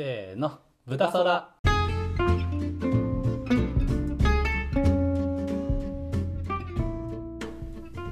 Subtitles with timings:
[0.00, 1.50] せーの豚そら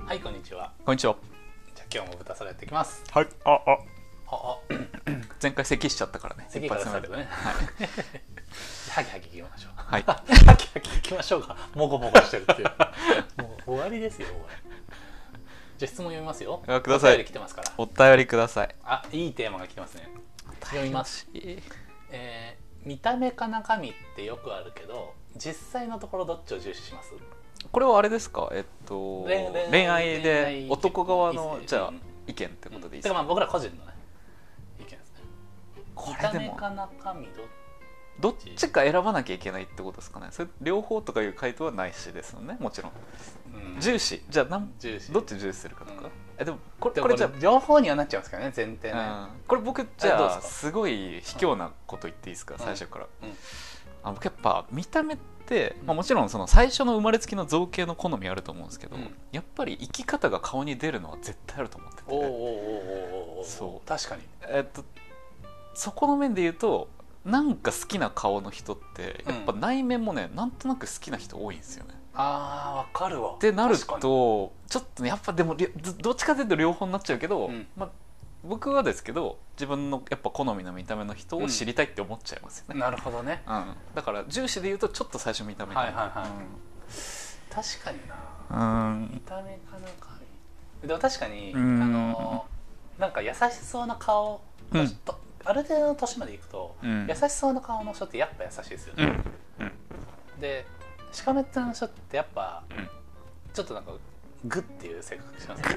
[0.04, 0.74] はいこんにちは。
[0.84, 1.16] こんにちは。
[1.74, 3.02] じゃあ今日も豚そらやっていきます。
[3.10, 3.28] はい。
[3.42, 3.78] あ、あ、あ
[4.36, 4.58] あ。
[5.42, 6.44] 前回咳しちゃったからね。
[6.50, 6.82] 次から。
[6.82, 7.24] スタートね。
[8.92, 9.72] ハキハキいきましょう。
[9.74, 10.02] はい。
[10.02, 11.56] ハキハキいきましょうか。
[11.74, 12.68] もごもごしてるっていう。
[13.42, 14.56] もう終わりですよこれ。
[15.78, 16.62] じゃあ質問読みますよ。
[16.66, 17.14] あください。
[17.14, 17.72] お便り来てますから。
[17.78, 18.76] お便りください。
[18.84, 20.06] あいいテーマが来てますね
[20.70, 21.28] 読みます。
[21.34, 27.12] えー見た目か中身ってよくあるけど実際のところどっちを重視します？
[27.70, 28.48] これはあれですか？
[28.52, 32.00] えっと、恋愛恋で愛男側のじゃあうん。
[32.26, 33.14] 意見ってことでいいですか？
[33.14, 33.92] まあ僕ら個人のね
[34.78, 35.22] 意見ですね。
[35.94, 37.32] こ見たれでも、目か中身ど
[38.20, 40.28] どっちか選ばなきゃいけないってことですかね。
[40.30, 42.56] それ両方とかいう回答はないしですよね。
[42.58, 42.92] もちろん。
[43.74, 43.80] うん。
[43.80, 44.22] 重視。
[44.28, 45.12] じゃあなん、重視。
[45.12, 46.02] どっち重視するかとか。
[46.02, 46.10] うん。
[46.38, 49.28] え、でも、これ、これじゃあ、両方にはなっちゃいますからね前提ね、うん。
[49.46, 52.58] これ僕じゃあすごい卑怯なこと言っていいですか、ん。
[52.58, 53.30] 最初から、うん。
[54.02, 59.14] あ僕やっぱ見た目って、まあ、もちろんその最初の生まれつきの造形の好みあると思うんですけど、うん。
[59.30, 62.02] やっぱり生き方が顔に出るのは絶対あると思ってて。
[62.08, 63.88] おおおおおおおそう。
[63.88, 64.22] 確かに。
[64.48, 64.84] えっと
[65.74, 66.88] そこの面で言うと
[67.28, 71.94] なんか好きな顔の人ってやっぱ内面もね、なんとなく好きな人多いんですよね。
[72.14, 73.34] あーわかるわ。
[73.34, 77.66] ってなるとちょっとねやっぱでもどどっちかというと両方になっちゃうけど、うん。
[77.76, 77.90] まあ、
[78.44, 83.42] 僕はですけど自分のやっぱ好みの見た目の人を知りたいって思っちゃいますよね、なるほどね。
[83.46, 83.74] うん。
[83.94, 85.86] だから重視で言うとちょっと最初見た目かな。
[85.86, 86.30] はいはいはい。
[87.50, 88.16] 確かにな。
[88.50, 90.18] うん、うん見た目か中
[90.82, 91.82] 身でも確かに、うん。
[91.82, 92.46] あの
[92.98, 94.40] なんか優しそうな顔
[94.72, 95.18] の人、
[95.48, 97.06] ある程度の年までいくと、うん。
[97.08, 99.16] 優しそうな顔の人ってやっぱ優しいですよね、
[99.60, 100.40] うん。
[100.40, 100.66] で
[101.10, 102.88] しかめっ面の人ってやっぱうん。
[103.54, 103.92] ちょっとなんか
[104.44, 105.68] グッっていう性格しますね。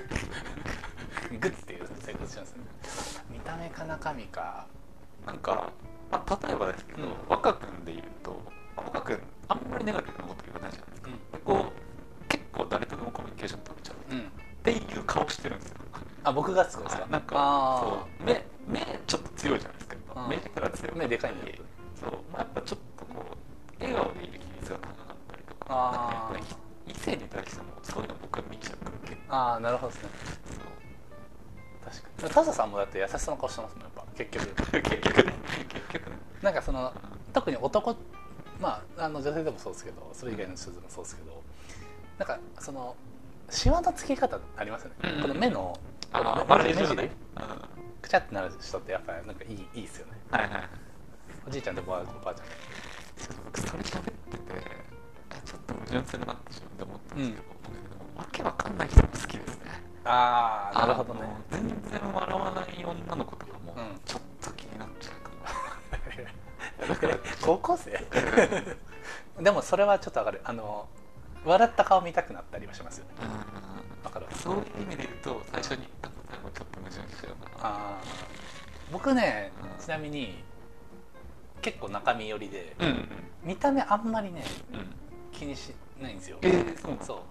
[1.39, 2.63] グッっていう性格しますね。
[3.29, 4.65] 見た目か中身か。
[5.25, 5.71] なんか、
[6.11, 7.13] まあ、例えばですけど、うん。
[7.29, 8.41] 若君で言うと
[8.75, 11.65] 若君あんまりネガティブなこと言わないじゃないですか、うこ
[12.23, 14.13] う結構誰とでもコミュニケーション取れちゃう。
[14.15, 14.29] ん、うん、っ
[14.63, 15.77] ていう顔してるんですよ。
[16.23, 17.07] あ僕がですか？
[17.09, 18.23] なんかあそう。
[18.25, 18.45] 目
[19.41, 19.95] 強いじゃないですか。
[19.95, 20.29] やっぱうん。
[20.29, 20.95] 目から強い。
[20.95, 21.57] 目でかいんだよ
[21.99, 29.35] そう、まあ、やっぱちょっとこう笑顔でいる比率が高かったりとかなんかやっぱり異性に対してもそういうの僕は見ちゃうから結構。
[29.35, 30.09] ああなるほどですね。
[31.83, 32.29] 確かに。
[32.29, 34.05] タサさんもだって優しそうな顔してますもんやっぱ。
[34.15, 34.47] 結局。
[34.81, 35.33] 結局ね。
[35.69, 36.15] 結局ね。
[36.41, 36.93] なんかその
[37.33, 37.95] 特に男
[38.59, 41.41] まああの女性でもそうですけどそれ以外の人でもそうですけど
[42.19, 42.95] なんかその
[43.49, 45.77] シワのつき方ありますよね、うんこの目の
[46.13, 47.09] このあ目尻
[48.01, 50.13] くちゃってなる人ってやっぱりなんかいいいいですよね。
[50.31, 50.69] はいはい
[51.47, 54.11] おじいちゃんとおばあおばあちゃんちょっと僕それ喋ってて
[55.29, 59.71] あちょっと矛盾するなって自分で思ったんですけど、僕でもわけわかんない人も好きですね。
[60.05, 61.21] ああなるほどね。
[61.51, 63.99] 全然笑わない女の子とかもうん。
[64.05, 65.29] ちょっと気になっちゃうか
[67.11, 68.05] も、高校生？
[69.41, 70.41] でもそれはちょっとわかる。
[70.43, 70.87] あの
[71.45, 73.11] 笑った顔見たくなったりはしますよね。
[73.21, 74.05] うん。
[74.05, 75.87] わかるそういう意味で言うと最初に
[77.61, 78.93] あー。
[78.93, 80.43] 僕ねうんちなみに
[81.61, 83.07] 結構中身寄りで、うんうん
[83.43, 84.85] 見た目あんまりねうん。
[85.31, 86.37] 気にしないんですよ。
[86.41, 87.23] えー、そ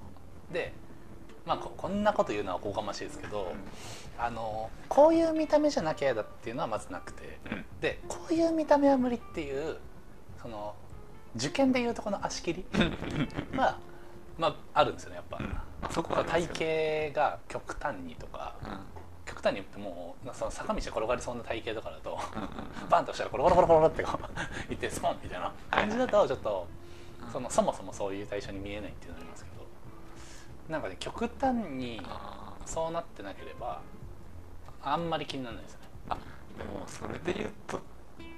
[0.50, 0.72] うで
[1.46, 3.52] まあここんなこと言うのはおこがましいですけど、
[4.18, 7.64] あのこういう見た目じゃなきゃ嫌だっていうのはまずなくてうん。
[7.80, 9.76] でこういう見た目は無理っていう
[10.42, 10.74] その
[11.36, 12.64] 受験でいうとこの足切り
[13.56, 13.78] は、
[14.36, 15.38] まあ、あるんですよねやっぱ、
[15.82, 18.68] あそこは体型が極端にとかうん
[19.30, 22.18] 極端に言ってもうその坂道転がりそうな体型とかだと
[22.90, 26.66] バンとしたらコロコロコロコロってこう行ってスポンみたいな感じだとちょっと
[27.24, 32.02] うんそのそもそもそういう対象に見えないっていうのがありますけどなんかね極端に
[32.66, 33.80] そうなってなければ
[34.82, 35.86] あんまり気にならないですよね。
[36.08, 36.16] あ
[36.58, 37.80] でもそれで言うと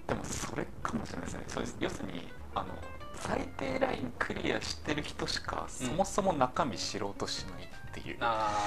[0.07, 1.45] でもそれかもしれないですね。
[1.49, 1.77] そうです。
[1.81, 2.67] 要するにあの
[3.15, 8.67] 最低ラインクリアしてる人しかそもそも中身知ろうとしないっていう、あ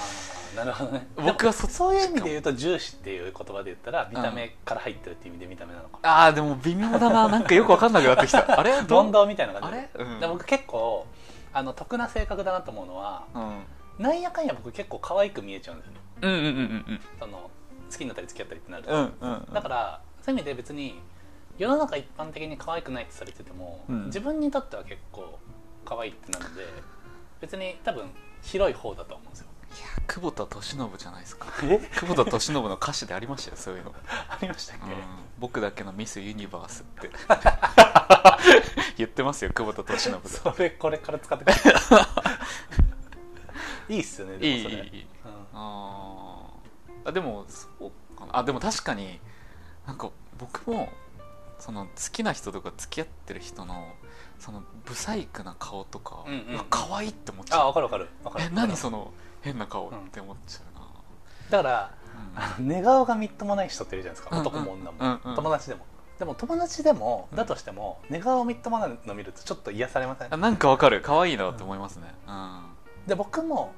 [0.53, 1.07] あなるほどね。
[1.17, 7.27] 僕はそそういう意味で言うと重視っていう言葉で言ったら見た目から入ってるっていう意味で見た目なのかな、ああでも微妙だな。
[7.29, 8.45] なんかよくわかんなくなってきた。
[8.59, 8.81] あれ？
[8.83, 9.77] ど問答みたいな感じ。
[9.77, 10.05] であれ？
[10.05, 10.19] うん。
[10.19, 11.07] で僕結構
[11.53, 13.63] あの得な性格だなと思うのはうん。
[13.97, 15.99] なんやかんや僕結構可愛く見えちゃうんですよね。
[16.21, 16.51] うんうんうんう
[16.91, 17.49] んその
[17.91, 19.53] 好きになったり付き合ったりってなると、うんうんうん。
[19.53, 20.99] だからそういう意味で別に
[21.57, 24.05] 世の中一般的に可愛くないってされてても、うん。
[24.05, 25.39] 自分にとっては結構
[25.85, 26.65] 可愛いってなるので
[27.39, 28.09] 別に多分
[28.45, 29.47] 広い方だと思うんですよ。
[29.75, 31.47] いや久保田利伸じゃないですか。
[31.63, 31.79] え？
[31.99, 34.91] 久保田利伸の歌詞でありましたよそういうの、 ありましたっけ、うん。
[35.39, 37.09] 僕だけのミスユニバースって。
[38.97, 40.29] 言ってますよ久保田利伸で。
[40.29, 41.57] それこれから使ってくる
[43.89, 43.97] い。
[43.97, 44.83] いっすよねでいいもそれ。
[44.83, 45.03] いいいい。
[45.03, 45.31] うん。
[45.53, 47.09] あー。
[47.09, 48.37] あでもそうかな。
[48.37, 49.19] あでも確かに
[49.85, 50.89] なんか僕も
[51.59, 53.93] その好きな人とか付き合ってる人の
[54.39, 57.61] そのブサイクな顔とか、うんうん可愛いって思っちゃう。
[57.61, 58.07] あ分かる分かる。
[58.23, 58.45] 分かる。
[58.45, 59.11] え何その
[59.41, 60.87] 変な顔って思っちゃうな、
[61.49, 61.91] だから
[62.59, 62.67] うん。
[62.67, 65.85] 寝顔がみっともない人っているじゃないですか、うんうん男も女も、うんうん友達でも。
[66.19, 70.33] でも友達でもだとしても寝顔みっともないの見るとちょっと癒されません？
[70.33, 71.01] あなんかわかる。
[71.01, 72.07] 可愛いなって思いますね。
[72.27, 72.61] うん。
[73.07, 73.73] で僕も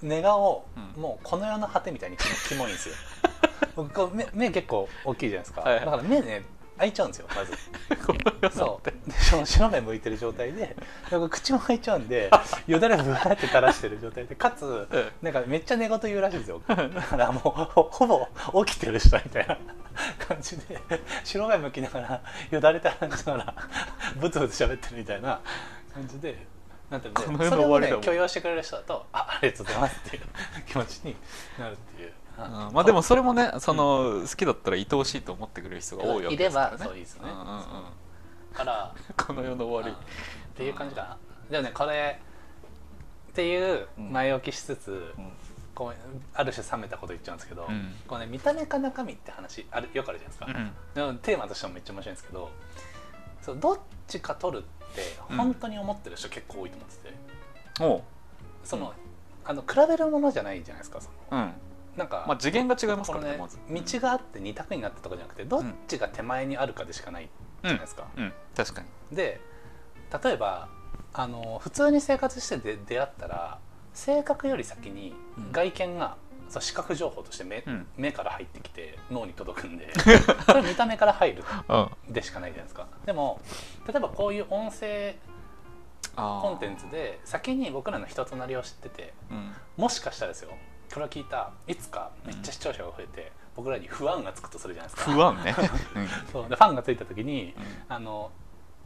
[0.00, 0.64] 寝顔、
[0.96, 1.02] うん。
[1.02, 2.16] もうこの世の果てみたいに
[2.48, 2.94] キモいんですよ。
[3.76, 5.84] 僕目目結構大きいじゃないですか、はいはい。
[5.84, 6.44] だから目ね
[6.78, 7.52] 開いちゃうんですよまず。
[8.56, 8.86] そう。
[8.86, 10.76] でその白目向いてる状態で
[11.10, 12.30] 僕口も開いちゃうんで
[12.66, 16.62] よだれぶわーって垂らしてる状態でかつうんなんかめっちゃ寝言言うらしいんですよ。
[16.66, 19.58] だからもうほほぼ起きてる人みたいな
[20.26, 20.80] 感じで
[21.24, 23.54] 白目向きながらよだれ垂らしながら
[24.16, 25.40] ブツブツ喋ってるみたいな
[25.92, 26.46] 感じで
[26.90, 30.22] なんていうのこの世それをね許容してくれる人だとあありがとうございますっていう
[30.66, 31.16] 気持ちに
[31.58, 32.14] なるっていう、うん
[32.72, 36.76] まあでもそれもねその、好きだったら愛おしいと思ってくれる人が多いわけですからね。
[36.76, 37.38] いればそうですねんうん。
[37.38, 37.62] うん
[38.52, 40.04] からこの世の終わり。
[40.52, 41.16] っていう感じかな。
[41.50, 42.20] じゃあねこれ
[43.30, 45.30] っていう前置きしつつ、うん。
[45.74, 45.94] こう
[46.34, 47.94] ある種冷めたこと言っちゃうんですけど、うん。
[48.06, 51.18] こうね、見た目か中身って話あるよくあるじゃないですか、うん。
[51.18, 52.50] テーマとしてもめっちゃ面白いんですけど
[53.42, 55.02] そうどっちか取るって
[55.36, 58.02] 本当に思ってる人結構多いと思ってて、おう。
[58.64, 58.92] その
[59.44, 61.42] あの比べるものじゃないじゃないですかその。
[61.42, 61.52] うん
[61.98, 63.58] なんか、まあ次元が違いますからねまず。
[63.68, 67.28] 道があって二択になったとかじゃなくてどっちが手前にあるかでしかない
[67.62, 68.32] じゃないですか、うん。
[68.56, 69.16] 確かに。
[69.16, 69.40] で
[70.22, 70.68] 例えば
[71.12, 73.58] あの普通に生活してで出会ったら
[73.92, 75.52] 性格より先にうん。
[75.52, 76.16] 外見が、
[76.48, 77.86] そう視覚情報として目,、うん。
[77.96, 79.92] 目から入ってきて脳に届くんで
[80.46, 82.12] それ見た目から入るうん。
[82.12, 82.86] でしかないじゃないですか。
[83.06, 83.40] でも
[83.88, 85.16] 例えばこういう音声
[86.14, 89.52] コンテンツで先に僕らの人となりを知っててうん。
[89.76, 90.50] もしかしたらですよ
[90.92, 95.12] これを聞いたいつかめっちゃ視聴者が増えて、僕らに不安がつくとするじゃないですか。
[95.12, 95.54] 不安ね。
[96.32, 96.48] そう。
[96.48, 97.94] でファンがついた時にうん。
[97.94, 98.30] あの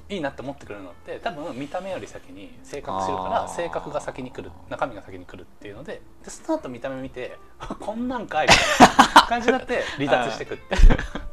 [0.09, 7.39] いいなって思ってくれるのって多分見た目より先に性格知るから性格が先に来る中身が先に来るっていうのででその後見た目見て
[7.81, 10.81] こんなんかい みたいな感じになって離脱していくっていう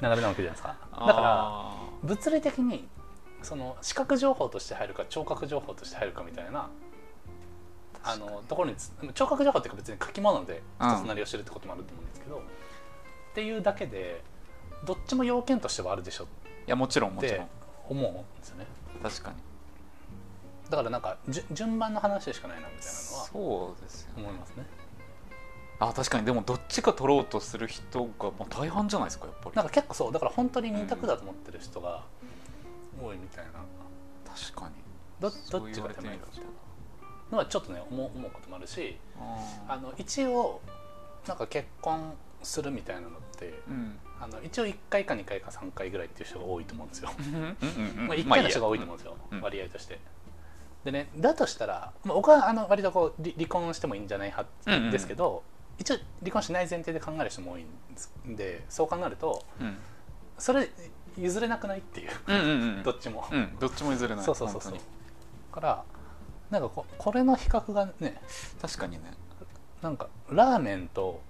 [0.01, 0.75] 流れなわけじゃないですか。
[0.91, 2.87] だからあ物理的に
[3.41, 6.69] その視覚情報として入るか聴覚情報として入るかみたいな
[8.03, 10.89] あのところにつ聴覚情報っていうか別に書き物でうん。
[10.89, 12.41] 人となりを知るってこともあると思うんですけど、っ
[13.35, 14.23] ていうだけで
[14.85, 16.29] どっちも要件としてはあるでしょーい
[16.67, 17.47] やもちろんもちろん。
[17.89, 18.65] 思うんですよね。
[19.01, 19.35] 確かに。
[20.69, 24.23] だからなんかじゅ順番の話でしかないなみたいなのはそうですよね。
[24.23, 24.65] 思いますね。
[25.79, 26.25] あ確かに。
[26.25, 29.55] でもどっちか取ろうとする人がまあ大半じゃないですかやっぱり。
[29.55, 30.11] なんか結構そう。
[30.11, 32.03] だから本当に二択だと思ってる人が
[33.01, 33.51] 多いみたいな。
[34.31, 34.75] 確かに。
[35.19, 36.27] どどっちが手前か。
[36.27, 36.45] っていう
[37.31, 40.61] のはちょっとね思う思うこともあるしああの一応
[41.27, 43.99] なんか結婚するみたいなのってうん。
[44.21, 47.35] あの一応1回か2回か3回ぐらいっていう人が多いと思うんですよ、うん。
[47.35, 48.07] うんうん。
[48.07, 49.41] まあ、1回の人が多いと思うんですよ、うん。
[49.41, 49.97] 割合として。
[50.83, 55.43] でねだとしたら、まあ、僕はあの割とこう離離婚してもいいんじゃない派うんうんですけど、
[55.77, 57.65] 一応離婚しない前提で考える人も多い
[58.27, 59.77] んでそう考えるとうん。
[60.37, 60.69] それ
[61.17, 62.11] 譲れなくないっていう。
[62.27, 62.83] うんうんうん。
[62.83, 63.57] どっちも、うん。
[63.59, 64.25] どっちも譲れない。
[64.25, 64.71] そうそうそうそう。
[64.73, 64.81] 本
[65.51, 65.83] から
[66.49, 68.19] なんかここれの比較がね
[68.61, 69.13] 確かにね
[69.81, 71.21] なんかラーメンと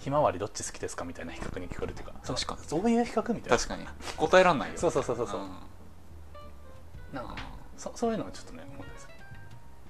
[0.00, 2.60] ひまわりどっち好きですかみたいな比較に聞こえるっていうか確かに。
[2.66, 3.56] そういう比較みたいな。
[3.56, 3.86] 確かに。
[4.16, 5.50] 答えらんないよそうそうそうそうそう、ん。
[7.12, 7.36] なんか
[7.78, 8.64] そそういうのはちょっとね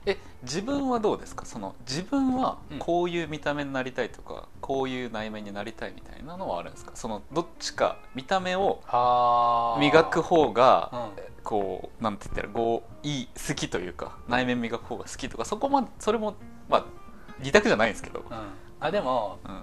[0.07, 1.45] え自分はどうですか？
[1.47, 2.79] その自分はうん。
[2.79, 6.93] こういう見た目になりたいとか、こういう内面になりたいみたいなのはあるんですか？
[6.95, 11.25] そのどっちか見た目をあ磨く方がうん。
[11.45, 16.37] こうなんて言ったらこういい好きというか内面磨く方が好きとかそこまそれも
[16.71, 16.85] まあ
[17.41, 18.21] 二択じゃないんですけど。
[18.21, 18.37] うん。
[18.81, 19.63] あでもうん。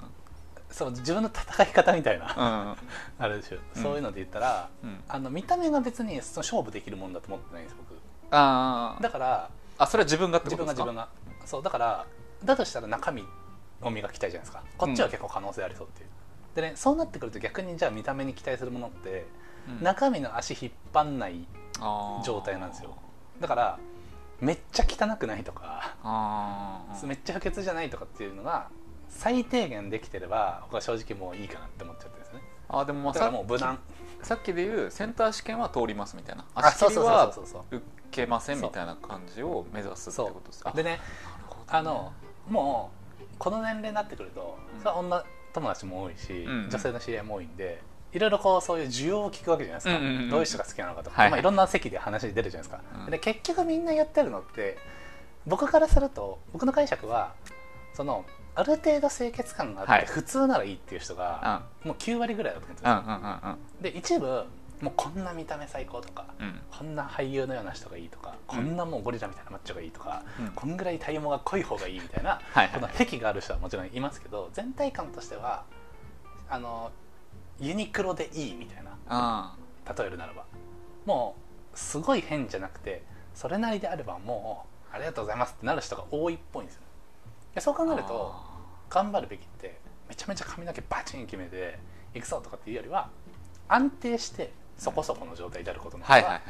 [0.70, 2.26] そう自分の戦い方みたいな。
[2.26, 2.30] う
[2.72, 2.76] ん。
[3.26, 3.82] あるでしょ、うん。
[3.82, 5.04] そういうので言ったらうん。
[5.10, 8.00] あの見た目が別にその勝負できるもんだと思ってないんです僕。
[8.30, 9.04] あー。
[9.04, 9.50] だから
[9.82, 10.86] あそれは自分がって自ことですか？
[10.86, 11.48] 分が自分が。
[11.48, 12.06] そうだから
[12.44, 13.24] だとしたら中身
[13.82, 14.64] を磨きたいじゃないですか。
[14.78, 16.10] こっちは結構可能性ありそうっていう、
[16.56, 19.26] でねそうなってくると逆にじゃあ見た目に期待するものって
[19.68, 19.84] うん。
[19.84, 21.48] 中身の足引っ張んない
[22.24, 22.96] 状態なんですよ。
[23.40, 23.80] だから
[24.40, 25.96] めっちゃ汚くないとか
[27.04, 28.70] めっちゃ不潔じゃないとかっていうのが
[29.10, 32.42] 最低限できてれば僕は正直もういいかなって思っちゃってるんですね。
[32.70, 33.80] あーでもまあだかもう無難。
[34.24, 36.46] さっきで言うセンター試験は通りますみたいな。
[36.56, 37.34] あ足切りは
[38.12, 41.00] けませんみたいな感じを目指すってことですでね
[41.68, 42.12] あの
[42.50, 44.92] もうこの年齢になってくると、うん。
[44.92, 46.64] 女友達も多いし、うん。
[46.66, 47.82] うん女性の知り合いも多いんで
[48.14, 50.30] いろいろこうそういう需要を聞くわけじゃないですか、うんうんうん。
[50.30, 51.32] どういう人が好きなのかとか、はいはい。
[51.32, 53.12] まあ、いろんな席で話出るじゃないですか、うん。
[53.12, 54.78] で結局みんなやってるのって
[55.48, 57.34] 僕からすると僕の解釈は
[57.94, 60.06] そのある程度清潔感があって、はい。
[60.06, 63.82] 普通ならいいっていう人が、もう9割ぐらいだと思うんですよ、うんうんうんうん。
[63.82, 64.46] で一部
[64.82, 66.60] もうこんな見た目最高とかうん。
[66.72, 70.48] こんな俳優のような人がいいとか、こんなもうゴリラみたいなマッチョがいいとか、うん。
[70.50, 75.64] こんぐらい体毛が濃い方がいいみたいなはいはいこの癖がある人はもちろんいますけど全体感としては
[76.50, 76.92] あの
[77.60, 79.56] ユニクロでいいみたいなあ
[79.98, 80.46] 例えるならば。
[81.06, 81.36] も
[81.74, 86.88] うすごい変じゃなくてそれなりであればもうありがとうございますってなる人が多いっぽいんですよね。
[87.56, 88.36] でそう考あえると
[88.90, 91.80] 頑張るべきってめちゃめちゃ髪の毛バチン決めて
[92.14, 93.10] いくぞとかっていうよりは
[93.68, 96.42] 安定してそこそこの状態であることの方が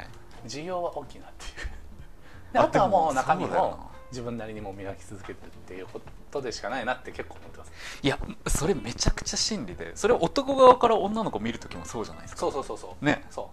[0.46, 2.52] 需要は大きいなっていう。
[2.54, 3.68] でああとはもう中身そうだよな。
[3.68, 7.72] も自分なりにもう磨き続けてるっていうことでしかないなって結構思ってます。
[8.02, 12.40] いやそれめちゃくちゃ真理でそれ男側から女の子見る時もそうじゃないですか。
[12.40, 13.04] そうそうそうそう。
[13.04, 13.26] ね。
[13.30, 13.50] そ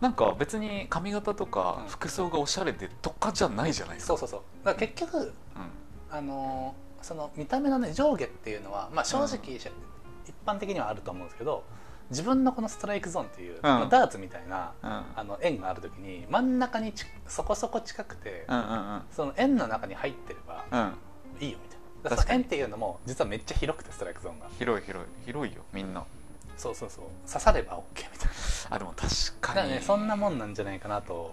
[0.00, 1.88] なんか別に髪型とかうん。
[1.88, 4.16] 服装がおしゃれでとかじゃないじゃないうですか。
[4.18, 4.64] そうそうそう。
[4.64, 5.32] だから結局うん。
[6.10, 9.70] あのーその見た目のね上下っていうのは、まあ、正直、一
[10.44, 11.62] 般的にはあると思うんですけど
[12.10, 15.02] 自分のこのストライクゾーンっていう、まあダーツみたいなうん。
[15.16, 20.80] あの円がある時に真ん中にちそこそこ近くて、うんうんその円の中に入ってればうん。
[20.80, 20.94] うん
[21.40, 22.32] いいよみたいな。
[22.34, 24.46] 円っていうのも実はめっちゃ広くてストライクゾーンが。
[24.58, 25.08] 広い広い。
[25.26, 26.04] 広いよみんな。
[26.56, 27.04] そうそうそう。
[27.28, 27.80] 刺されば OK
[28.12, 28.28] みたい
[28.70, 29.08] あでも確
[29.40, 29.56] かに。
[29.56, 31.30] からねそんなもんなんじゃないかなと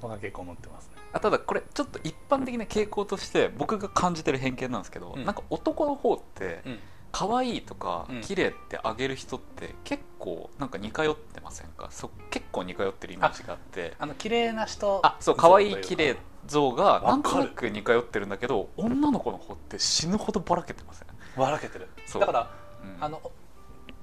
[0.00, 0.92] 僕は結構思ってますね。
[1.12, 5.24] あただこれちょっと一般的な傾向として僕が感じてる偏見なんですけど、うん。
[5.24, 6.78] なんか男の方ってうん
[7.10, 8.20] 可愛いとかうん。
[8.20, 11.88] 綺麗ってあげる人って結構なんか似通ってませんか？
[11.90, 13.94] そ結構似通ってるイメージがあって。
[13.98, 15.00] あの綺麗な人。
[15.02, 21.88] あそう可愛い綺麗像がなんとなく似通ってるんだけど女の子の方って死ぬほどばらけてません、ばらけてる。
[22.06, 22.20] そう。
[22.20, 22.50] だから
[22.82, 23.04] うん。
[23.04, 23.20] あの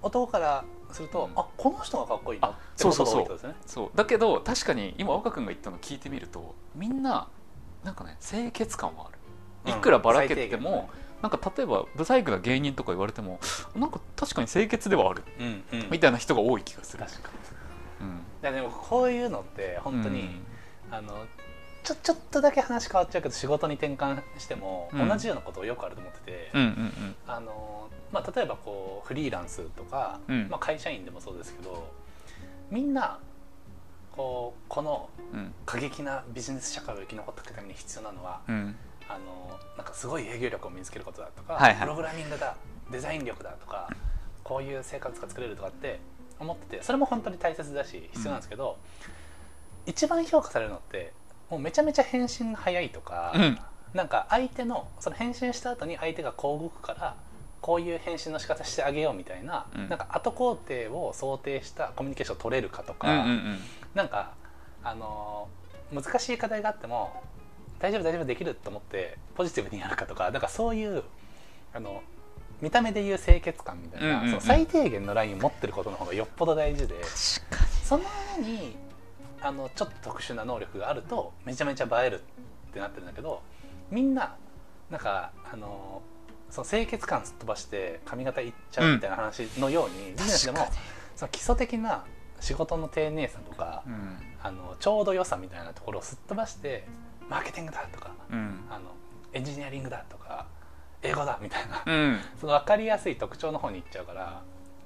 [0.02, 1.40] お男からすると、うん。
[1.40, 3.56] あこの人がかっこいいなあってことが多いってことですね。
[3.66, 3.90] そう。
[3.96, 7.28] だけど確かに今若君が言ったの聞いてみるとみんな
[7.84, 9.20] なんかね清潔感はある。
[9.68, 10.92] いくらばらけても、
[11.26, 13.40] なんか例えばブサイクな芸人とか言われても
[13.76, 15.90] なんか確かに清潔ではあるうんうん。
[15.90, 17.30] みたいな人が多い気がする、確か
[18.00, 18.18] にうん。
[18.18, 20.94] いやでもこういうのって本当に、うん。
[20.94, 21.26] あの
[21.84, 25.10] ちょちょっとだけ話変わっちゃうけど仕事に転換しても、うん。
[25.10, 30.48] 同じようなことをよくあると思ってて、うんうんあのまあ、例えばこうフリーランスとか、うん。
[30.48, 31.92] まあ、会社員でもそうですけど
[32.70, 33.18] みんな
[34.16, 35.54] こうこのうんうん。
[35.66, 38.76] 過激なビジネス社会を生き残っていくために必要なのはうん
[39.08, 41.82] あのなんかすごい営業力を身につけることだとか、はいはい。
[41.82, 42.56] プログラミングだ
[42.92, 43.90] デザイン力だとか
[44.44, 46.00] こういう生活が作れるとかって
[46.40, 48.78] 思っててそれも本当に大切だし必要なんですけど、
[49.86, 51.14] 一番評価されるのって
[51.50, 53.60] もうめちゃめちゃ返信が早いとか、うん。
[53.94, 57.16] なんか相手のその返信した後に相手がこう動くから
[57.62, 59.90] こういう返信の仕方してあげようみたいな,、うん。
[59.90, 63.58] なんか後工程を想定したコミュニケーションを取れるかとか、うんうん。
[63.94, 64.34] なんか
[64.84, 67.22] あのー難しい課題があっても
[67.80, 71.04] 大丈夫大丈夫できると思ってポジティブにやるかとかなんかそういう
[71.74, 72.02] あの
[72.62, 74.30] 見た目でいう清潔感みたいな、うんうんうん。
[74.30, 78.04] その最低限のラインを持ってることの方がよっぽど大事で確かその
[78.38, 78.76] 上に
[79.42, 82.22] あのちょっと特殊な能力があるとめちゃめちゃ映える
[82.70, 83.42] ってなってるんだけど
[83.92, 84.36] みんな
[84.90, 86.02] なんかあの
[86.50, 90.60] その清潔感すっ飛ばして髪型いっちゃうみたいな話のように、ビジネスでも
[91.16, 92.06] その基礎的な
[92.40, 94.18] 仕事の丁寧さとか、にうん。
[94.42, 96.88] あのちょうど良さみたいなところをすっ飛ばして
[97.30, 98.66] マーケティングだとかうん。
[98.70, 98.92] あの
[99.34, 100.46] エンジニアリングだとか
[101.02, 102.20] 英語だみたいな、うん。
[102.40, 104.42] その分かりやすい特徴の方に行っちゃうから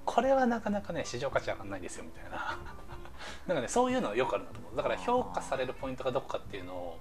[0.05, 2.57] これはなかなかね市場価値上がんないですよみたいな。
[3.47, 4.75] なんかねそういうのよくあるなと思う。
[4.75, 6.99] だから評価されるポイントがどこかっていうのを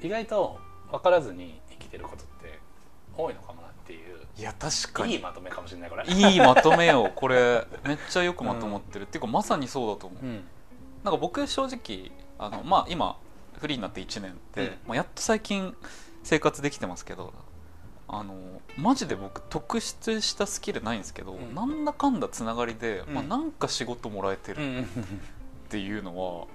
[0.00, 0.58] 意外と
[0.90, 2.58] 分からずに生きてることって
[3.16, 4.20] 多いのかもなっていう。
[4.36, 5.14] いや確かに。
[5.14, 6.04] いいまとめかもしれないこれ。
[6.08, 7.04] いいまとめよ。
[7.04, 10.44] うこれめっちゃよくまとまってる、っていうかまさにそうだと思う、うん。
[11.02, 13.16] なんか僕正直あのまあ今
[13.62, 14.68] フリーになって1年で、うん。
[14.88, 15.74] まあ、やっと最近
[16.22, 17.32] 生活できてますけど
[18.08, 18.34] あの
[18.76, 21.54] マジで僕特出したスキルないんですけど、うん。
[21.54, 23.14] なんだかんだつながりで、うん。
[23.14, 24.84] まあ、なんか仕事もらえてるっ
[25.70, 26.46] ていうのは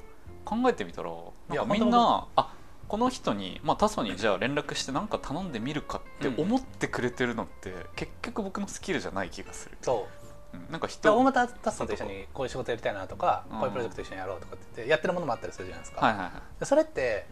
[0.45, 1.13] 考えてみたらい
[1.49, 2.53] やなんかみんなあ
[2.87, 10.26] この人に、まあ、タソにじゃあ連絡して何か頼んでみるかって思ってくれてるのって、結局僕のスキルじゃない気がする、そう
[10.65, 10.71] うん。
[10.71, 13.59] なんか人はい俣達さんと一緒にこういう仕事やりたいなとかうん。
[13.59, 17.25] こういうプロジェクト一緒にやろうとかって言ってやってるものもあったりするじゃないですか、はいはいでそれって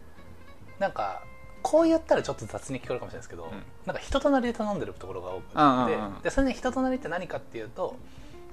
[0.79, 1.23] なんか
[1.61, 3.49] こう言ったらちょっと雑に聞こえるかもしれないですけど、ん。
[3.87, 6.21] なんか人となりで頼んでるところが多くうんうんて、うん。
[6.21, 7.95] でそれで人となりって何かっていうと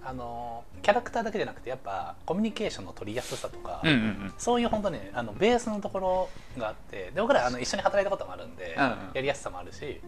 [0.03, 4.35] あのキャラクターだけじゃなくてやっぱコミュニケーションの取りやすさとか、うんうんうん。
[4.39, 8.91] そういう本当ねあのベースのところがあってで僕らあの一緒に働いたこともあるんで、うんうん。
[9.13, 10.01] やりやすさもあるし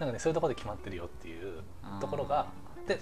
[0.00, 1.62] なんかねそういうところで決まってるよっていう
[2.00, 2.46] ところが
[2.88, 2.98] で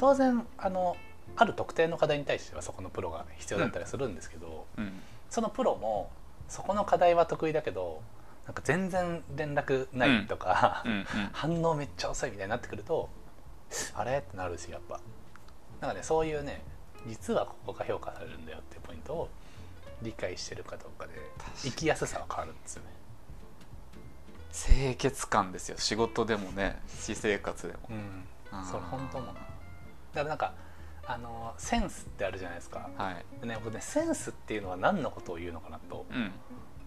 [0.00, 0.96] 当然あの
[1.36, 4.92] ある特定の課題に対してはそこのプロが必要だったりするんですけど、うん。
[5.28, 6.10] そのプロも
[6.48, 8.00] そこの課題は得意だけど
[8.46, 13.10] なんか全然連絡ないとか、うんうん 反応めっちゃ遅いみたいになってくると
[13.94, 14.18] あれ？
[14.18, 14.98] ってなるしやっぱ。
[15.82, 16.62] なんかねそういうね
[17.06, 19.28] 実はここが評価されるんだよっていうポイントを
[20.02, 21.12] 理解してるかどうかで
[21.56, 22.88] 生きやすさは変わるんですよね。
[24.52, 25.76] 清潔感ですよ。
[25.78, 28.24] 仕事でもね私生活でも、うん。
[28.64, 29.34] それ本当思う
[30.14, 30.54] だからなんか
[31.06, 33.12] あのセンスってあるじゃないですか、は
[33.42, 33.46] い。
[33.46, 36.32] ね、僕ねセンスっていうのは何のことを言うのかなとうん。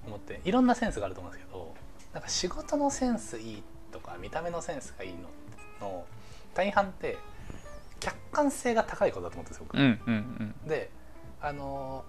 [0.06, 1.74] 思っていろんなセンスがあると思うんですけど
[2.14, 5.30] なんか仕事のセンスいいとか見た目のセンスがいいの
[5.80, 6.06] の
[6.54, 7.18] 大半って
[8.00, 10.68] 客観性が高いことだと思ってるんですよ僕、うんうんうん。
[10.68, 10.90] で
[11.42, 12.04] あの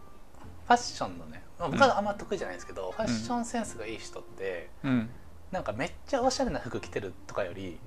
[0.67, 5.11] ファッションのね、まあ、僕はあんま得意じゃないんですけど、ファッションセンスがいい人ってうん。
[5.53, 7.79] なんかめっちゃおしゃれな服着てるとかより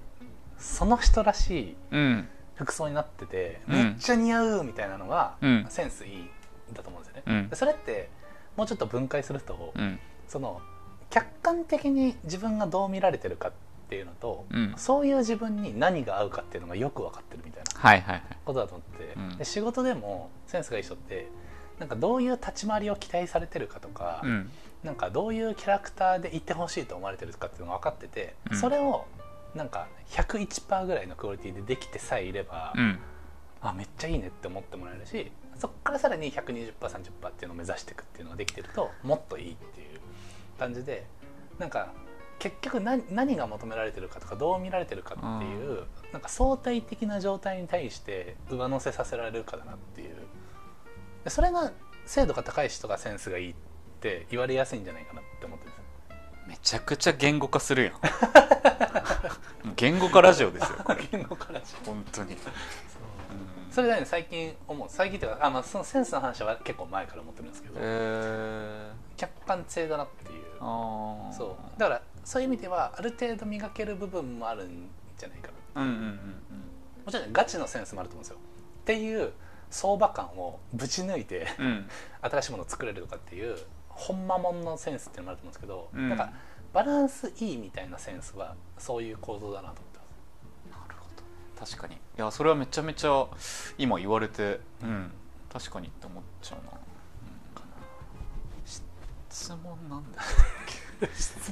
[0.57, 3.75] その人らしいうん服装になってて、うん。
[3.75, 5.65] めっちゃ似合うみたいなのが、うん。
[5.69, 6.29] センスいいん
[6.73, 7.23] だと思うんですよね。
[7.25, 7.49] うん。
[7.49, 8.09] でそれって
[8.55, 9.99] もうちょっと分解すると、うん。
[10.27, 10.61] その
[11.09, 13.51] 客観的に自分がどう見られてるかっ
[13.89, 14.73] ていうのと、うん。
[14.77, 18.23] そういう自分に何が合うかっていうのがよく分かってるみたいなはいはいはい。
[18.43, 19.37] ことだと思って、うん。
[19.37, 21.29] で仕事でもセンスがいい人って
[21.79, 24.51] なんかどういう立ち回りを期待されてるかとか、うん。
[24.83, 28.57] なんかどういうキャラクターでいてほしいと思われてるかっていうのが分かってて、うん。
[28.57, 29.05] それを
[29.57, 32.99] なんか101%ぐらいのクオリティでできてさえいれば、うん。
[33.61, 39.99] あめっちゃいいねって思ってもらえるしそこからさらに 120%30% っていうのを目指していくっていうのができてるともっといいっていう
[40.59, 41.07] 感じで
[41.57, 41.91] なんか
[42.39, 50.17] 結局何何が求められてるかとかどう見られてるかっていう、なんか相対的な状態に対して上乗せさせられるかだなっていう。
[51.23, 51.71] でそれが
[52.05, 53.55] 精度が高い人がセンスがいいっ
[54.01, 57.93] て言われやすいんじゃないかなって思ってるんですめちゃくちゃ言語化するやん
[59.75, 60.77] 言語化ラジオですよ。
[60.83, 62.37] こ れ言語からし本当に、
[63.71, 70.43] それだね最近思う最近っていうかあ、まあ、そのセンスの話は結構前から思ってるんですけど、え客観性だなっていう。
[70.59, 71.79] そう。
[71.79, 75.81] だからそういう意味ではある程度磨ける部分もあるんじゃないかな。
[75.81, 76.43] うんうんうん
[77.05, 78.37] もちろんガチのセンスもあると思うんですよ。
[78.81, 79.31] っていう
[79.69, 81.89] 相場感をぶち抜いてうんうん。
[82.21, 86.09] 新しいものを作れるとかっていうほんまもんのセンスっていうのもあると思うんですけど、うん。
[86.09, 86.33] なんか
[86.73, 90.79] バランスいいみたいなセンスはそういう構造だなと思ってます。
[90.79, 91.65] なるほど。
[91.65, 93.27] 確かにいやそれはめちゃめちゃ
[93.77, 95.11] 今言われてうん
[95.51, 96.77] 確かにって思っちゃうな、うん。
[98.65, 100.23] 質問なんだっ
[100.65, 100.77] け？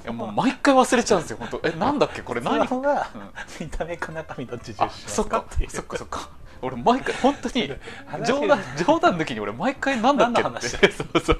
[0.01, 1.61] いやもう毎回忘れちゃうんですよ本当。
[1.67, 2.21] えなんだっけ？
[2.21, 2.65] これ何？
[2.65, 3.65] 質問がうん。
[3.65, 5.55] 見た目か中身どっち重視あしまそっかすか。
[5.55, 5.69] っていう。
[5.69, 6.29] そっかそっか
[6.61, 7.71] 俺毎回本当に
[8.05, 10.91] 話冗談冗談抜きに俺毎回なんだっけって。
[10.91, 11.39] そうそう。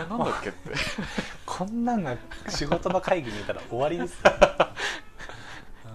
[0.00, 0.58] えなんだっけって。
[1.44, 2.16] こんなんが
[2.48, 4.22] 仕事の会議にいたら終わりです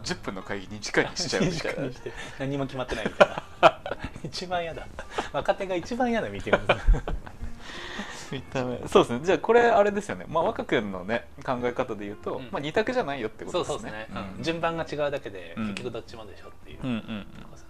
[0.03, 1.83] 10 分の会議2時間にしちゃうみたいな。
[1.83, 3.29] にして何も決まってないみたい
[3.61, 3.79] な。
[4.23, 4.85] 一番嫌だ。
[5.31, 8.33] 若手が一番嫌なミーティングです。
[8.33, 8.77] 見た目。
[8.87, 9.19] そうですね。
[9.23, 12.49] じゃあこれあれですよね、まあ、若君のね考え方で言うと、うん。
[12.51, 13.91] まあ、二択じゃないよってことそうですね。
[13.91, 14.43] そうですね、うん。
[14.43, 15.63] 順番が違うだけで、うん。
[15.69, 16.79] 結局どっちもでしょっていう。
[16.83, 17.62] うんうんとこですね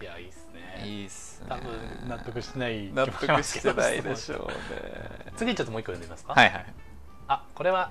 [0.00, 0.82] いやいいっすね。
[0.84, 1.46] いいっすね。
[1.48, 5.32] 多分納得してない納得してないでょしょうね。
[5.36, 6.34] 次ちょっともう一個読んでみますか？
[6.34, 6.74] はいはい。
[7.28, 7.90] あこれは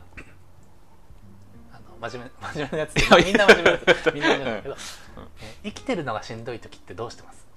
[1.72, 2.96] あの真面目 真面目なやつ。
[3.26, 4.12] みんな真面目なやつ。
[4.14, 4.80] みんな真面目だけど、うん。
[5.42, 7.48] えー生きてるのがしんどい時ってどうしてます？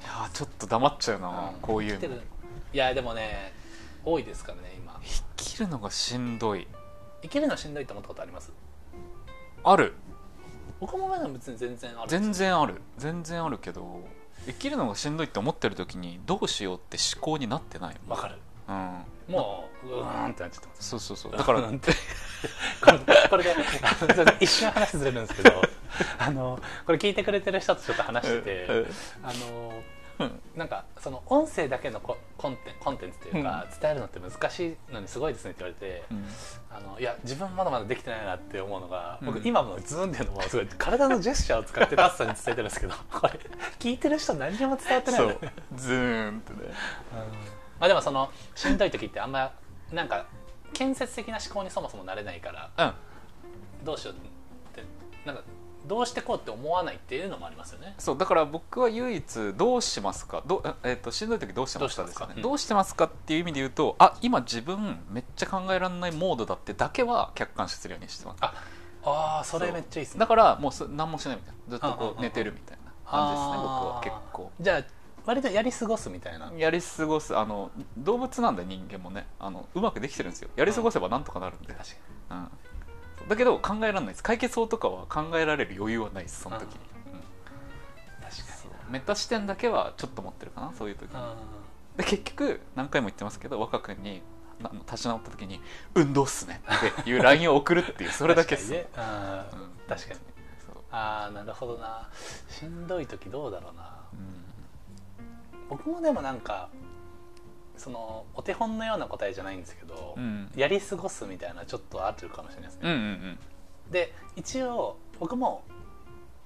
[0.00, 1.60] いやーちょっと黙っちゃうな、うん。
[1.60, 2.00] こういうの。
[2.00, 2.22] 生きてる
[2.72, 3.52] いやでもね
[4.04, 5.00] 多いですからね今。
[5.02, 6.66] 生きるのがしんどい。
[7.22, 8.52] 生きるのしんどいと思ったことあります？
[9.62, 9.94] ある
[10.80, 12.08] 僕も別に全然ある。
[12.08, 12.80] 全然ある。
[12.98, 14.00] 全然あるけど
[14.46, 17.96] 生きるのがしんどいって思ってる時にどうしようって思考になってない。
[18.08, 18.36] わかる。
[18.68, 19.04] うん。
[19.28, 20.88] もううーんってなっちゃってます。
[20.90, 21.32] そうそうそう。
[21.36, 21.62] だから
[23.30, 25.62] これこれで一瞬話ずれるんですけど
[26.18, 28.66] あのこれ聞いてくれてる人とちょっと話して
[29.22, 29.93] あのうん
[30.56, 36.24] なんかその音声だけのココンテンコンテンツというか、伝えるのって難しいのにすごいですねって言われて、うん。
[36.70, 39.46] あのいや自分まだまだできてないなって思うのが、僕うん。
[39.46, 43.40] 今もズーンっていうのもすごい体のジェスチャーを使ってタスさんに伝えてるんですけど これ
[43.78, 45.38] 聞いてる人何にも伝わってないね。
[45.74, 46.58] ズーンってね。
[46.60, 46.68] うん。
[46.68, 46.74] ま
[47.80, 49.52] あでもそのしんどい時ってあんま
[49.92, 50.26] なんか
[50.72, 53.84] 建設的な思考にそもそもなれないからうん。
[53.84, 54.16] どうしようっ
[54.72, 54.84] て
[55.26, 55.42] なんか
[55.86, 57.94] どうしてこうって思わないっていうのもありますよね。
[57.98, 60.42] そうだから僕は唯一どうしますか？
[60.46, 62.24] どう、えっとしんどい時どうしてますかどうしてますか？
[62.24, 62.28] うん。
[62.30, 68.38] ですよねどうしてますかっていう意味で言うとあ今自分めっちゃ考えられないモードだってだけは客観視するようにしてます。
[68.42, 68.54] あ
[69.02, 70.20] あーそれめっちゃいいですね。
[70.20, 71.70] だからもうそ何もしないみたいな。
[71.70, 74.50] ずっとうんうんうんこう寝てるみたいな感じですね僕は結構。
[74.60, 74.84] じゃあ
[75.26, 76.52] 割とやり過ごすみたいな。
[76.56, 80.50] やり過ごすあの動物なんで人間もねあのうまくできてるんですよ。
[80.56, 81.96] やり過ごせばなんとかなるんで、確か
[82.30, 82.48] うん
[83.28, 84.22] だけど考えられないです。
[84.22, 86.74] 解決法とかは考えられる余裕はないですその時。
[86.74, 87.18] に、うん。
[87.18, 87.22] に
[88.22, 88.70] 確かそう。
[88.90, 91.24] メタ視点だけはちょっと持ってるかなそういう時にに
[91.96, 94.22] で結局何回も言ってますけど若君に
[94.60, 95.60] な立ち直った時に
[95.94, 96.60] 「運動っすね」
[97.00, 98.72] っていう LINE を送るっていう それだけっす。
[98.72, 99.46] 確かにね。
[99.52, 99.88] うん。
[99.88, 100.20] 確かに。
[100.90, 102.08] ああなるほどな。
[102.48, 103.96] しんどい時どうだろうな。
[104.12, 104.44] うん。
[105.68, 106.68] 僕もでもなんか
[107.76, 110.50] そのお手本のような答えじゃないんですけど、うん。
[110.56, 113.38] やり過ごすみたいなちょっとあるかもしれないですね、うんうん
[113.90, 115.62] で一応僕も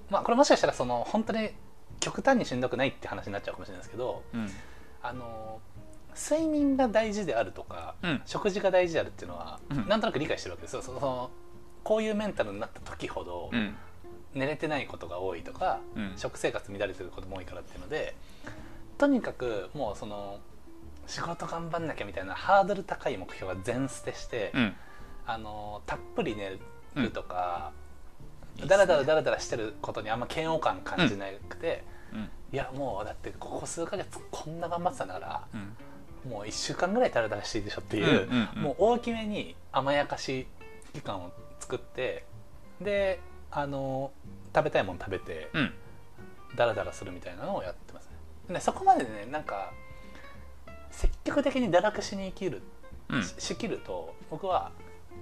[0.09, 1.51] まあこれもしかしたらその本当に
[2.01, 4.49] 極端にしんどくないって話になっちゃうかもしれないですけどうん。
[5.01, 5.61] あの
[6.15, 8.21] 睡眠が大事であるとか、うん。
[8.25, 9.87] 食事が大事であるっていうのは、うん。
[9.87, 10.81] なんとなく理解してるわけですよ。
[10.81, 11.29] その
[11.83, 13.75] こういうメンタルになった時ほど、うん。
[14.33, 16.13] 寝れてないことが多いとか、うん。
[16.17, 18.15] 食生活乱れてることも多いからっていうので
[18.97, 20.39] とにかくもうその
[21.09, 24.75] 仕事頑張んなきゃみたいなハードル高い目標は全捨てして、うん。
[25.25, 26.57] あのたっぷり寝
[26.95, 27.71] るとか、
[28.61, 28.67] うん。
[28.67, 32.29] だらだらだらだらしてることにあんま嫌悪感感じなくて、うん。
[32.51, 35.43] いやもうだってここ数ヶ月こんな頑張ってたんだから
[36.25, 36.31] うん。
[36.31, 38.61] もう1週間ぐらいだらだらしていいでしょっていう,、うんうんうん。
[38.61, 40.47] もう大きめに甘やかし
[40.93, 42.23] 期間を作って
[42.81, 43.19] で
[43.51, 44.11] あの
[44.55, 45.73] 食べたいもの食べてうん。
[46.55, 48.05] ダラダラするみたいなのをやってます
[48.47, 48.53] ね。
[48.53, 49.88] でそこまでねなんか積
[51.23, 52.61] 極的に堕落しに生きる、
[53.09, 53.23] うん。
[53.23, 54.71] ししきると僕は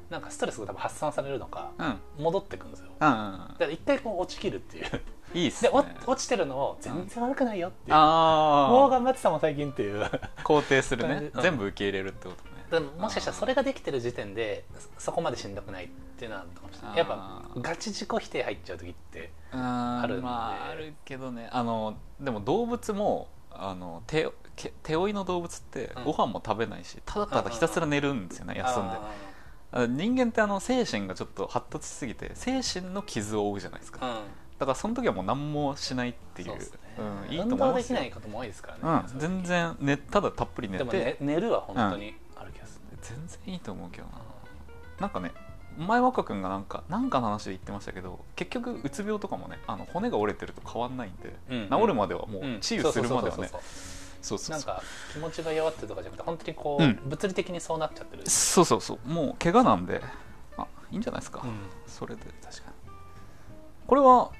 [0.09, 2.23] なんかストレスが多分発散されるのかうん。
[2.23, 2.87] 戻ってくるんですよ。
[2.91, 5.01] うんだから一回こう落ちきるっていう
[5.33, 5.71] でいいっすね。
[5.73, 10.03] お落ちてるのを全然悪くないよっていう、ああもう頑張ってたもん最近っていう。
[10.43, 11.31] 肯定するね。
[11.35, 11.41] うん。
[11.41, 12.57] 全部受け入れるってことね。
[12.71, 14.65] でももしかしたらそれができてる時点で
[14.97, 20.23] そそこまでしんどくないっていうのはあるかもしれないやっぱガチ自己否定入っちゃう時ってああるんで。
[20.23, 21.49] まああるけどね。
[21.51, 24.31] あのでも動物もあの手け
[24.83, 26.03] 手負いの動物ってうん。
[26.05, 30.03] ご飯も食べないし、ただただひたすら寝るんですよね、休んで。
[30.03, 34.15] 人間ってあの精神がちょっと発達しすぎて精神の傷を負うじゃないですか、ーうん。
[34.57, 36.49] だからその時はもう何もしないっていう。
[36.49, 36.57] ね。
[37.27, 37.99] うん、いいと思いますよ。
[37.99, 44.13] ないことも多いですからね、うん、全然寝ただたっぷり寝て、でも、ね、寝るは本当にある気がする、全然いいと思うけどな。
[44.99, 45.31] なんかね
[45.77, 52.59] 前若君がなんかなんかの話で言ってましたけど結局うつ病とかもねあの骨が折れてると変わんないんで、うん治るまではもううん。
[52.61, 53.61] 治癒するまではねそうそうそうそう
[54.21, 54.67] そうそうそう。
[54.67, 56.99] なんか気持ちが弱ってるとかじゃなくて本当にこう、うん。
[57.05, 59.07] 物理的にそうなっちゃってる、そうそうそう。
[59.07, 60.01] もう怪我なんで
[60.57, 61.51] あいいんじゃないですか、うん。
[61.85, 62.71] それで確か
[63.87, 64.31] これは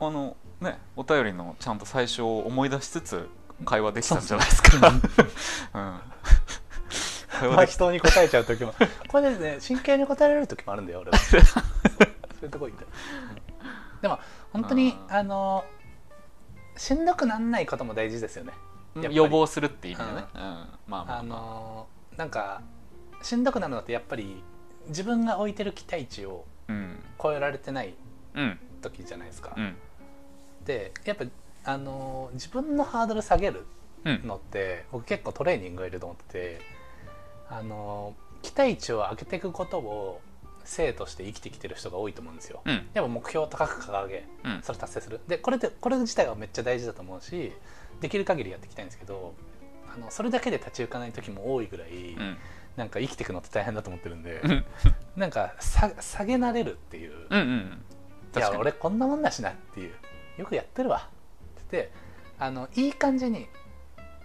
[0.00, 3.28] あのねお便りのちゃんと最初を思い出しつつ
[3.64, 5.00] 会話できたんじゃないですか、 うん、
[5.74, 6.02] ま
[7.32, 8.74] あ、話でき人に答えちゃう時も。
[9.08, 11.18] これでね真剣に答えられる時もあるんだよ俺は。
[11.22, 11.40] そう
[12.44, 14.00] いうとこ行って、うん。
[14.02, 14.18] でも
[14.52, 15.64] 本当にああの
[16.76, 18.52] しんどくなんないことも大事ですよね
[19.00, 20.40] 予防するっていう意味でね、うん。
[20.40, 22.62] まあまあ、まあ、あのなんか
[23.22, 24.42] しんどくなるのってやっぱり
[24.88, 26.98] 自分が置いてる期待値をうん。
[27.22, 27.94] 超えられてない
[28.34, 28.58] うん。
[28.80, 29.76] 時じゃないですか、うん。
[30.64, 31.24] でやっぱ
[31.64, 33.64] あの自分のハードル下げる
[34.04, 34.26] うん。
[34.26, 36.60] のって僕結構トレーニングがいると思ってて
[37.48, 40.20] あの期待値を上げていくことを
[40.64, 42.72] 性として生きてきてる人が多いと思うんですよ、うん。
[42.94, 44.62] やっぱ目標を高く掲げうん。
[44.62, 45.20] それ達成する。
[45.28, 47.52] でこれでこれ自体はめっちゃ大事だと思うし
[48.02, 49.34] できる限りやっていきたいんですけど
[49.94, 52.36] あのそれだけで立ち行かない時も多いぐらい、うん。
[52.76, 54.64] なんか生きていくのって大変だと思ってるんで、うん。
[55.16, 57.84] なんかさ下げなれるっていう、うんうん。
[58.34, 59.92] いや俺こんなもんだしなっていう
[60.38, 61.08] よくやってるわ
[61.60, 61.92] って言って
[62.38, 63.46] あのいい感じに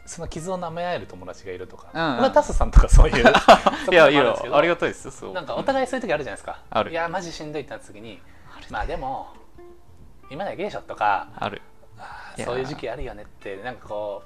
[0.05, 2.13] その傷を舐め合える友達がいるとか、うんうん。
[2.13, 3.25] 俺はタスさんとかそういう
[3.91, 5.33] いやいやありがたいですよそう。
[5.33, 6.91] なんかお互いそういう時あるじゃないですか、ある。
[6.91, 8.21] いやマジしんどいってなった時に
[8.69, 9.33] まあでも
[10.31, 11.61] 今だけでしょとかある
[12.43, 14.23] そういう時期あるよねってなんかこ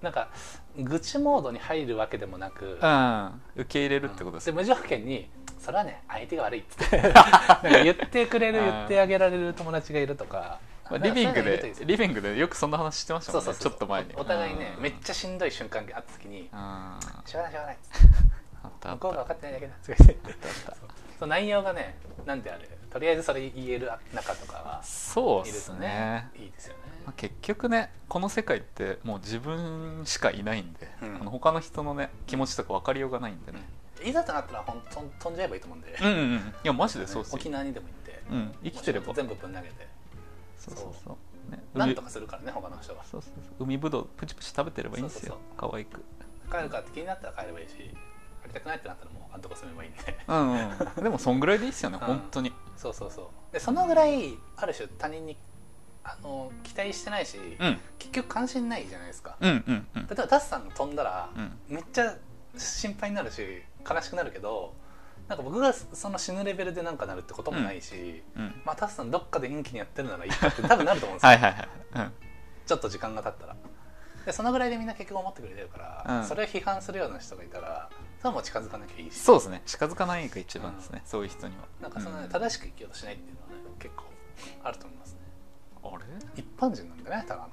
[0.00, 0.30] うなんか
[0.78, 3.42] 愚痴モードに入るわけでもなく、うん。
[3.56, 5.28] 受け入れるってことですで無条件に
[5.58, 8.64] それはね相手が悪いっつって なんか言ってくれるうん。
[8.64, 10.58] 言ってあげられる友達がいるとか。
[10.90, 14.14] まあリビングでリビングでよくそんな話してましたもんそうそうちょっと前に。
[14.16, 14.82] おお互いねうん。
[14.82, 17.78] めっちゃしんどい瞬間があった時にあ「しょうがないしょうがない」
[18.96, 20.32] 向こうが分かってないだけだ」とか言って。
[20.32, 20.76] あった
[21.18, 22.79] その内容がねなんであれ？
[22.92, 25.78] とりあえずそれ言える仲とかはそうっすね。
[25.78, 26.80] ねいいですよね。
[27.06, 31.16] まあ結局ねこの世界ってもう自分しかいないんで、うん。
[31.16, 33.60] あの他の人のね気持ちとか分かりようがないんでね、
[34.04, 36.36] いざとなったらほんとん飛んじゃえばいいと思うんで、うんうんうん。
[36.36, 37.36] いやマジでそうっすよ。
[37.36, 39.14] 沖縄にでも行って、うん生きてれば。
[39.14, 39.88] 全部ぶん投げて。
[40.58, 41.16] そうそうそ
[41.48, 41.52] う。
[41.52, 43.64] ねなんとかするからね他の人がそうそうそう。
[43.64, 45.38] 海ぶどうプチプチ食べてればいいんですよ。
[45.58, 46.02] そ可愛く。
[46.50, 47.74] 帰るかって気になったら帰ればいいし。
[47.76, 47.84] 帰
[48.50, 50.18] りたくないってなったらもうあんとこ住めばいいんで。
[50.26, 51.02] うんうん。
[51.02, 52.06] でもそんぐらいでいいっすよねうん。
[52.06, 52.52] 本当に。
[52.76, 53.52] そうそうそう。
[53.52, 55.36] でそのぐらいある種他人に
[56.02, 57.78] あの期待してないし、うん。
[57.98, 60.06] 結局関心ないじゃないですか、うんうんうん。
[60.06, 61.52] 例えばタスさんが飛んだら、うん。
[61.68, 62.14] めっちゃ
[62.56, 64.74] 心配になるし悲しくなるけど
[65.28, 68.62] なんか僕がその死ぬレベルでなんかなるってこともないし、うん。
[68.64, 71.68] まあタスさんどっかで元気にやってるならいいかって多分なると思うんですよ、はいはいはい。
[71.94, 72.12] うん。
[72.66, 73.56] ちょっと時間が経ったら。
[74.26, 76.26] でそのぐらいでみんな結局思ってくれてるから、うん。
[76.26, 79.18] それを批判するような人がいたらそれはもう近づかなきゃいいし。
[79.18, 79.62] そうですね。
[79.66, 81.64] 近づかないが一番ですね、そういう人には。
[81.80, 82.30] なんかその、ねうん。
[82.30, 84.04] 正しく生きようとしないっていうのはね結構
[84.62, 85.18] あると思いますね。
[85.82, 86.04] あれ？
[86.36, 87.46] 一般人なんだねただの。
[87.46, 87.50] あ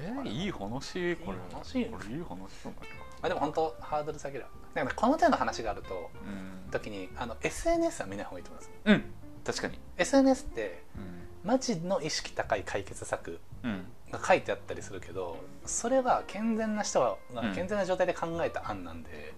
[0.00, 1.16] えー、いい話？
[1.16, 1.38] これ。
[1.52, 1.86] 話。
[1.86, 2.80] これいい話ないか
[3.20, 4.44] まあでも本当ハードル下げる。
[4.74, 6.70] だからこの手の話があるとうん。
[6.70, 8.72] 時にあの SNS は見ない方がいいと思います。
[8.84, 9.04] うん。
[9.44, 9.78] 確かに。
[9.96, 11.48] SNS ってうん。
[11.48, 13.84] マジの意識高い解決策うん。
[14.12, 17.54] が書いてあったりするけどそれは健全な人はうん。
[17.54, 19.34] 健全な状態で考えた案なんで、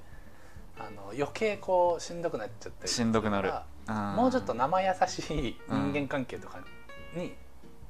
[0.81, 3.53] あの余計こうしんどくなっちゃったりしんどくなる。
[4.17, 6.61] もうちょっと生優しい人間関係とか
[7.15, 7.35] に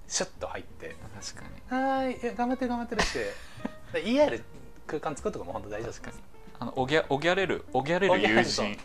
[0.08, 0.96] シュッと入って。
[1.20, 3.32] 確かに「はーい頑張って頑張ってる」って。
[3.92, 4.44] で言い合える
[4.86, 6.02] 空間作るとかも本当大事です。
[6.02, 8.76] 確かにあのおぎゃおぎゃれるおぎゃれる友人。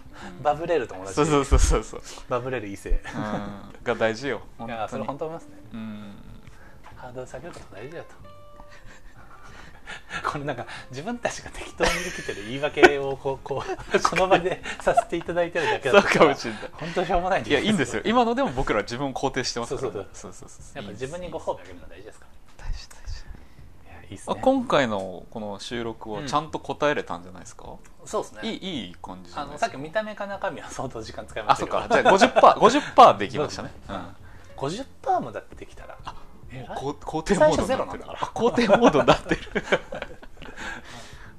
[0.42, 1.16] バブれる友達。
[1.16, 2.02] そうそうそうそうそう。
[2.30, 3.02] バブれる異性。
[3.16, 3.84] うん。
[3.84, 4.42] が大事よ。
[4.60, 5.58] いやそれ本当当思いますね。
[5.74, 6.16] うん。
[6.96, 8.35] ハードル下げること大事だと
[10.36, 16.62] これなんか自分たちが適当にできてる言い訳をこう こうこの場でさせていただいてるだけそうだとかもしれない。
[16.74, 18.02] 本当にしょうもないんいやいいんですよ。
[18.04, 19.94] 今のでも僕ら自分を肯定してますから。
[19.94, 20.50] そうそうそう。
[20.50, 22.26] そうやっぱ自分にご褒美あげるのは大事ですか
[22.58, 23.24] 大事大事。
[23.88, 27.70] らいやいいっすあね今回のこの収録うんはちゃんと答えれたんじゃないですか、
[28.04, 28.40] そうですね。
[28.44, 32.10] いいいい感じあのさっき見た目か中身は相当時間使いまあそしたけど。
[32.10, 32.18] っか。
[32.18, 33.72] じゃあ 50%, 50できましたね。
[33.88, 33.94] そ
[34.68, 34.86] うですね。
[35.02, 35.98] 50%もだってできたら。
[36.52, 36.68] うん、偉い。
[36.68, 38.04] もうこう肯定モードになってる。
[38.34, 39.42] 肯定モードになってる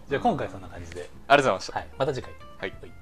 [0.08, 2.32] じゃあ今回そんな感じで、ありがとうございました、はい、また次回。
[2.58, 2.70] はい。
[2.80, 2.95] はい